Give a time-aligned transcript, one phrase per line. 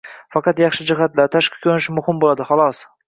[0.35, 2.81] Faqat yaxshi jihatlar, tashqi ko`rinish muhim bo`ladi, xolos